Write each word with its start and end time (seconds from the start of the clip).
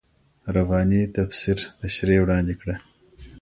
رباني 0.55 1.01
تفسیر 1.17 1.57
تشريح 1.81 2.19
وړاندې 2.21 2.53
کړه. 2.61 2.75